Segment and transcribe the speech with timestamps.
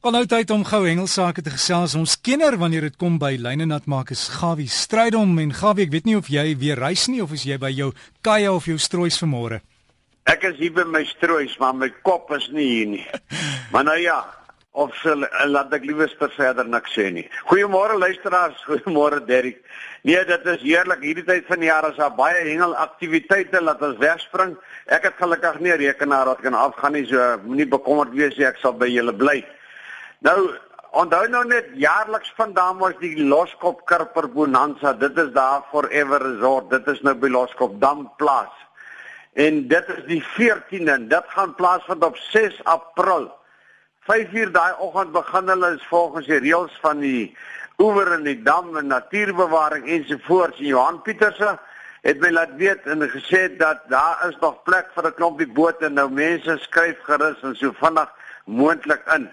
[0.00, 1.92] Kan nou tyd om gou hengelsake te gesels.
[1.92, 5.92] Ons kenner wanneer dit kom by lyne nat maak is Gawie Strydom en Gawie, ek
[5.92, 7.90] weet nie of jy weer reis nie of is jy by jou
[8.24, 9.58] kaja of jou stroois vanmôre?
[10.24, 13.02] Ek is hier by my stroois, maar my kop is nie hier nie.
[13.76, 14.16] maar nou ja,
[14.72, 17.26] of sal laat ek liewes per verder niks sê nie.
[17.52, 19.60] Goeiemôre luisteraars, goeiemôre Derrick.
[20.08, 21.04] Nee, dit is heerlik.
[21.04, 24.56] Hierdie tyd van die jaar is daar baie hengelaktiwiteite laat ons wegspring.
[24.88, 28.48] Ek het gelukkig nie 'n rekenaar wat kan afgaan nie, so moenie bekommerd wees nie,
[28.48, 29.42] ek sal by julle bly.
[30.20, 30.50] Nou,
[31.00, 34.92] onthou nou net jaarliks vandaan was die Loskop Karper Bonanza.
[34.92, 36.68] Dit is daar Forever Resort.
[36.70, 38.52] Dit is nou by Loskop Dam plaas.
[39.32, 40.98] En dit is die 14de.
[41.08, 43.30] Dit gaan plaasvind op 6 April.
[44.10, 47.32] 5uur daai oggend begin hulle volgens die reëls van die
[47.80, 50.60] oewer en die dam en natuurbewaring ensovoorts.
[50.60, 51.56] Johan Pieterse
[52.04, 55.88] het my laat weet en gesê dat daar is nog plek vir 'n klompie bote.
[55.88, 58.12] Nou mense skryf gerus en so vinnig
[58.44, 59.30] moontlik in.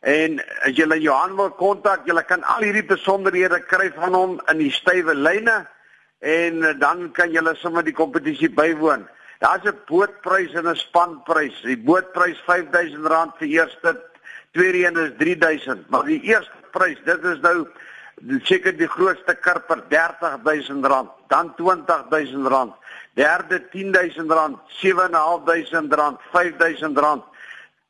[0.00, 4.58] En as jy Johan wil kontak, jy kan al hierdie besonderhede kry van hom in
[4.62, 5.66] die stywe lyne
[6.20, 9.06] en dan kan jy sommer die kompetisie bywoon.
[9.40, 11.60] Daar's 'n bootprys en 'n spanprys.
[11.62, 14.00] Die bootprys R5000 vir eerste,
[14.52, 17.66] tweede een is R3000, maar die eerste prys, dit is nou
[18.42, 22.72] seker die grootste karper R30000, dan R20000,
[23.14, 27.29] derde R10000, R7500, R5000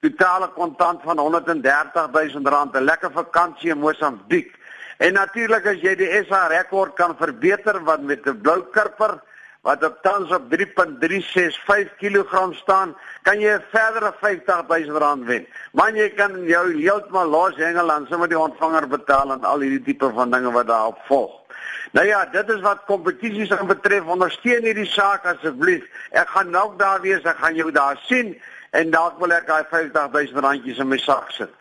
[0.00, 4.54] totale kontant van 130 000 rand 'n lekker vakansie in Mosambiek.
[4.98, 9.20] En natuurlik as jy die SA rekord kan verbeter wat met 'n blou kurper
[9.66, 15.46] wat op tans op 3.365 kg staan, kan jy 'n verdere 50 000 rand wen.
[15.72, 19.82] Man jy kan jou heeltemal los hengel aan sommer die ontvanger betaal en al hierdie
[19.82, 21.45] tipe van dinge wat daarop volg.
[21.96, 24.04] Nou ja, dit is wat kompetisies betref.
[24.04, 25.86] Ondersteun hierdie saak asseblief.
[26.10, 28.34] Ek gaan nou daar wees, ek gaan jou daar sien
[28.76, 31.52] en dalk wil ek daai 50000 randjies in my sak sit.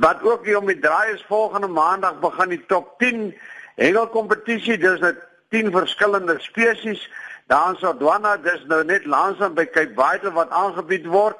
[0.00, 3.34] Wat ook hier om die draai is volgende maandag begin die top 10
[3.76, 4.78] hengelkompetisie.
[4.78, 5.20] Dis net
[5.54, 7.02] 10 verskillende spesies.
[7.46, 11.38] Daar in Sodwana, dis nou net langsam by Cape Vital wat aangebied word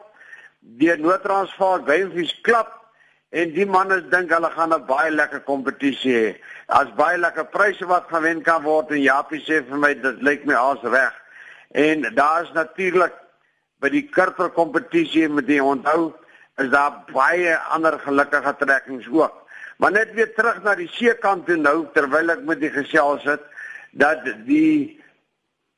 [0.79, 2.71] deur Noord-Transvaal Gamefish Club
[3.31, 6.37] en die manne dink hulle gaan 'n baie lekker kompetisie hê.
[6.67, 10.45] Daar's baie lekker pryse wat gewen kan word en Japie sê vir my dit lyk
[10.45, 11.15] my als reg.
[11.71, 13.13] En daar's natuurlik
[13.81, 16.15] by die kurper kompetisie met die onthou
[16.57, 19.35] is daar baie ander gelukkige trekkings ook.
[19.77, 23.43] Maar net weer terug na die seekant toe nou terwyl ek met die gesels het
[23.93, 25.01] dat die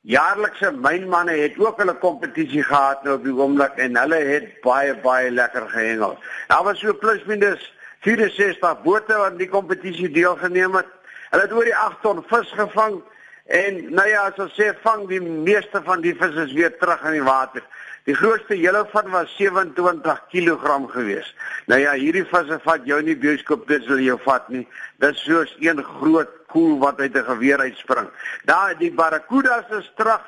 [0.01, 4.95] jaarlikse mynmanne het ook hulle kompetisie gehad nou op die oomblik en hulle het baie
[5.03, 6.17] baie lekker gehengel.
[6.47, 7.73] Daar was so plus minus
[8.07, 10.87] 64 bote wat die kompetisie deelgeneem het.
[11.29, 13.01] Hulle het oor die 8 ton vis gevang
[13.45, 17.03] en nou ja, as ons sê vang die meeste van die vis is weer terug
[17.09, 17.65] in die water.
[18.07, 21.35] Die grootste hele van was 27 kg gewees.
[21.67, 24.63] Nou ja, hierdie visse vat jou nie bioskoop dit sal jou vat nie.
[25.03, 28.09] Dit is soos een groot koel wat uit 'n geweer uitspring.
[28.45, 30.21] Daar die barracudas is terug.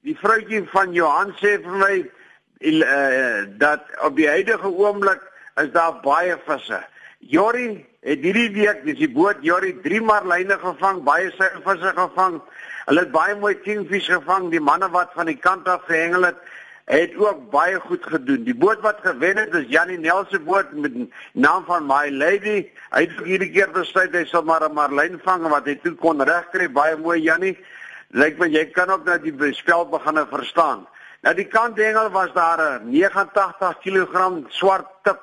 [0.00, 1.94] Die vrouutjie van Johan sê vir my
[2.60, 5.22] uh, dat op die huidige oomblik
[5.56, 6.80] is daar baie visse.
[7.18, 12.40] Jori het hierdie week dis die boot Jori 3 marline gevang, baie seilvisse gevang.
[12.86, 16.36] Hulle het baie mooi kingfish gevang, die manne wat van die kant af gehengel het
[16.86, 18.44] het ook baie goed gedoen.
[18.46, 20.92] Die boot wat gewen het is Janie Nelson boot met
[21.32, 22.68] naam van My Lady.
[22.94, 26.22] Hy het hierdie keer besluit hy sal maar 'n marlyn vang wat hy toe kon
[26.22, 26.70] regkry.
[26.70, 27.58] Baie mooi Janie.
[28.10, 30.86] Lyk my jy kan ook nou die spel begine verstaan.
[31.22, 35.20] Nou die kant hengel was daar 'n 89 kg swart tip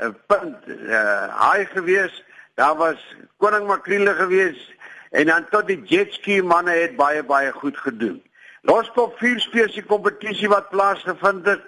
[0.00, 2.24] 'n punt uh, haai gewees.
[2.54, 2.98] Daar was
[3.36, 4.74] koning makriele gewees
[5.10, 8.22] en dan tot die jetski manne het baie baie goed gedoen.
[8.68, 11.62] Loskop vier spesie kompetisie wat plaasgevind het.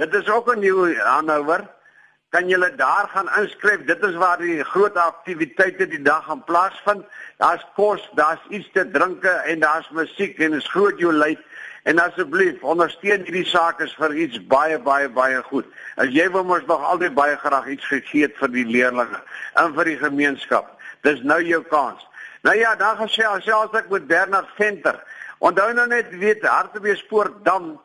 [0.00, 1.68] Dit is ook 'n nuwe Hanover
[2.28, 3.84] kan julle daar gaan inskryf.
[3.84, 7.04] Dit is waar die groot aktiwiteite die dag gaan plaasvind.
[7.36, 11.38] Daar's kos, daar's iets te drinke en daar's musiek en is groot jou lyd.
[11.82, 15.66] En asseblief, ondersteun hierdie sake vir iets baie baie baie goed.
[15.96, 19.20] As jy wil mos nog altyd baie graag iets gegee het vir die leerders
[19.54, 20.80] en vir die gemeenskap.
[21.02, 22.08] Dis nou jou kans.
[22.42, 25.02] Nou ja, dan gesê as jy as ek met Bernard Venter.
[25.38, 27.80] Onthou nou net weet Hartbeespoort dam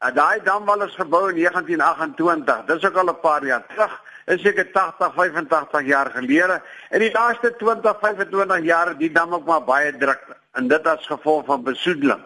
[0.00, 2.60] En daai damwal is gebou in 1928.
[2.66, 4.00] Dis ook al 'n paar jaar terug.
[4.26, 6.62] Is seker 80, 85 jaar gelede.
[6.88, 10.86] En die laaste 20, 25 jaar het die dam ook maar baie druk en dit
[10.86, 12.22] as gevolg van besoedeling.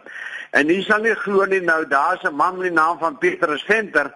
[0.51, 3.63] En jy sal nie glo nie nou, daar's 'n man met die naam van Petrus
[3.63, 4.15] Venter.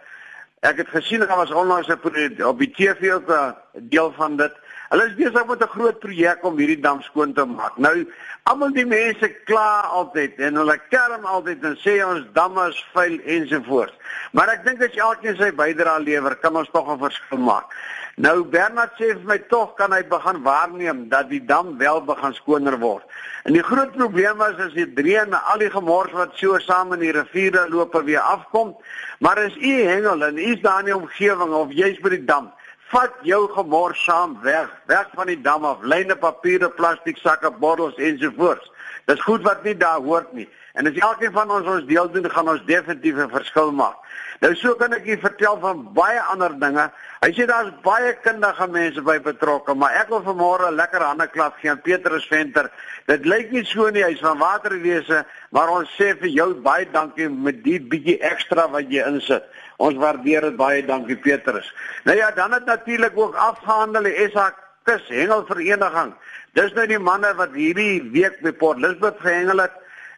[0.61, 4.53] Ek het gesien hy was onlangs op die TV ook 'n deel van dit.
[4.89, 7.77] Hulle is besig met 'n groot projek om hierdie dam skoon te maak.
[7.77, 8.07] Nou,
[8.43, 13.21] almal die mense kla altyd en hulle kerm altyd en sê ons damme is vuil
[13.25, 13.93] ensovoorts.
[14.33, 17.69] Maar ek dink as elkeen sy bydrae lewer, kan ons tog 'n verskil maak.
[18.17, 22.35] Nou Bernard sê vir my tog kan hy begin waarneem dat die dam wel begin
[22.35, 23.05] skoner word.
[23.45, 26.93] En die groot probleem was as die dreën en al die gemors wat so saam
[26.93, 28.75] in die riviere loop weer afkom.
[29.21, 32.25] Maar as u hengel en u is daar in die omgewing of jy's by die
[32.25, 32.51] dam,
[32.93, 37.99] vat jou gemors saam weg, weg van die dam af, lyne papiere, plastiek sakke, bottels
[38.01, 38.71] ensovoorts.
[39.07, 40.49] Dis goed wat nie daar hoort nie.
[40.79, 43.97] En as elkeen van ons ons deel doen, gaan ons definitief 'n verskil maak.
[44.41, 46.85] Nou so kan ek u vertel van baie ander dinge.
[47.25, 51.57] Hy sê daar's baie kundige mense by betrokke, maar ek wil vanmôre 'n lekker handeklap
[51.59, 52.71] gee aan Petrus Venter.
[53.07, 57.29] Dit lyk nie so nie, hy's van waterwese, maar ons sê vir jou baie dankie
[57.29, 59.43] met die bietjie ekstra wat jy insit.
[59.79, 61.75] Ons waardeer dit baie, dankie Petrus.
[62.05, 64.55] Nou ja, dan het natuurlik ook afgehandel die SA
[64.89, 66.15] Kus Hengelvereniging.
[66.57, 69.75] Dis nou die manne wat hierdie week by Port Elizabeth gehengel het.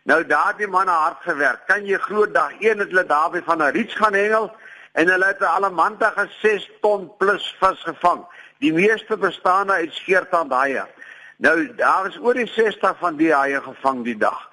[0.07, 1.65] Nou daardie manne hard gewerk.
[1.67, 4.47] Kan jy glo dag 1 het hulle daarby van 'n riets gaan hengel
[4.95, 8.23] en hulle het allemantige 6 ton plus vis gevang.
[8.59, 10.85] Die meeste bestaan uit skeertand haie.
[11.37, 14.51] Nou daar is oor die 60 van die haie gevang die dag.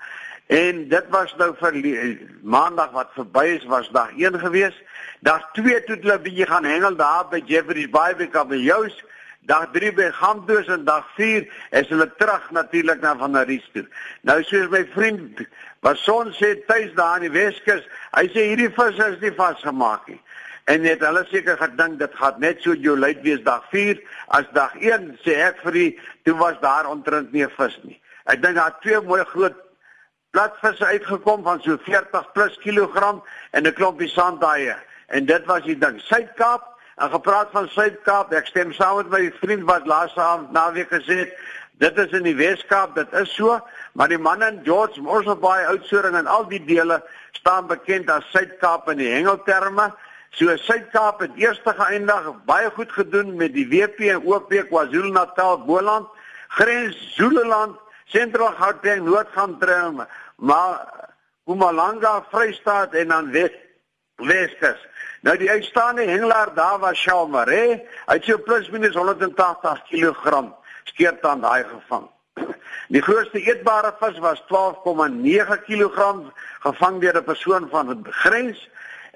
[0.48, 1.78] En dit was nou vir
[2.42, 4.82] maandag wat verby is was dag 1 gewees.
[5.20, 9.04] Dag 2 toe hulle bietjie gaan hengel daar by Jeffrey's Bay by Kabeljous.
[9.48, 11.46] Dag 3 by Gamdoos en dag 4
[11.80, 13.86] is hulle terug natuurlik na van Aries toe.
[14.28, 15.40] Nou soos my vriend
[15.88, 17.86] wat son sê tuis daar in die Weskus,
[18.18, 20.20] hy sê hierdie vis is nie vasgemaak nie.
[20.68, 24.02] En net hulle seker gedink dit gaan net so jou luit wees dag 4
[24.36, 25.90] as dag 1 sê ek vir die
[26.28, 27.96] toe was daar ontrent nie vis nie.
[28.28, 29.56] Ek dink daar twee mooi groot
[30.36, 33.24] platvisse uitgekom van so 40 plus kilogram
[33.56, 34.76] en 'n klompie sandhaie.
[35.08, 36.02] En dit was die ding.
[36.04, 40.90] Suid-Kaap, en gepraat van Suid-Kaap, ek stem saam met my vriend wat laas aand naweek
[40.90, 41.34] gesê het,
[41.78, 43.60] dit is in die Wes-Kaap, dit is so,
[43.94, 46.98] maar die manne in George Mosselbaai uitsoring en al die dele
[47.38, 49.92] staan bekend as Suid-Kaap in die hengelterme.
[50.34, 56.10] So Suid-Kaap het eers geëindig baie goed gedoen met die WP en OP KwaZulu-Natal, Boland,
[56.58, 57.78] grens Zululand,
[58.10, 60.02] Sentraal Gauteng, Noord-Gauteng,
[60.42, 60.82] maar
[61.46, 63.54] Mpumalanga, Vrystaat en dan Wes
[64.18, 64.82] Weskus.
[65.28, 67.66] Nou die uitstaande hengelaar daar was Shalmer, hè?
[68.08, 70.44] Hy het so plus minus 180 kg
[70.88, 72.06] skeertand daai gevang.
[72.96, 76.06] Die grootste eetbare vis was 12,9 kg
[76.64, 78.70] gevang deur 'n persoon van die grens.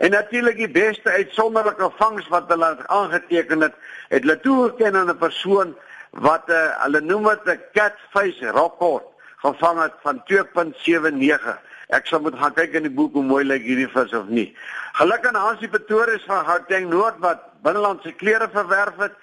[0.03, 3.75] En natuurlik die beste uitsonderlike vangs wat hulle aangeteken het,
[4.10, 5.75] het hulle toegeken aan 'n persoon
[6.10, 11.71] wat uh, hulle noem dit 'n catfish record gevang het van 2.79.
[11.91, 14.48] Ek sal moet gaan kyk in die boek hoe mooi lyk hierdie vis of nie.
[14.95, 19.17] Gelukkig aan Hansie Pretoria van Gauteng Noord wat binnelandse klere verwerf het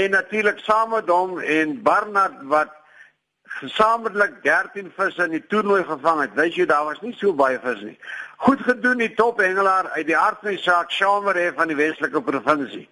[0.00, 2.76] en natuurlik saam met hom en Barnard wat
[3.60, 6.36] gesamentlik 13 visse in die toernooi gevang het.
[6.36, 7.96] Wys jy daar was nie so baie vis nie.
[8.44, 12.86] Goed gedoen die tophengelaar uit die hart van die saak Shamer van die Weselike provinsie.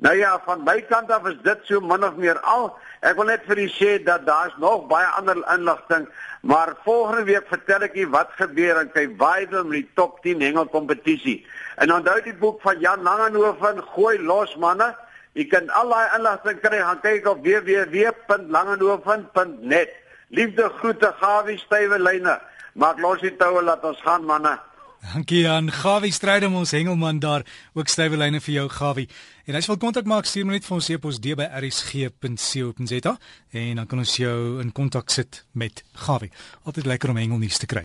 [0.00, 2.78] Nou ja, van my kant af is dit so min of meer al.
[3.04, 6.08] Ek wil net vir u sê dat daar's nog baie ander inligting,
[6.40, 11.46] maar volgende week vertel ek u wat gebeur in Kywaide met die top 10 hengelkompetisie.
[11.76, 14.96] En onthou die boek van Jan Langehoven, gooi los manne.
[15.36, 19.92] Jy kan al daai inligting kry gaan kyk op www.langenhoven.net.
[20.32, 22.40] Liefde groete Gawie stywe lyne.
[22.72, 24.69] Maak los die toue laat ons gaan manne.
[25.00, 27.46] Dankie aan Gawie Strydom ons hengelman daar.
[27.72, 29.08] Ook stywe lyne vir jou Gawie.
[29.48, 33.12] En as jy wil kontak maak, stuur my net vir ons e-pos d@rsg.co.za
[33.50, 36.30] en dan kan ons jou in kontak sit met Gawie.
[36.68, 37.78] Altyd lekker om hengelnuus te kry.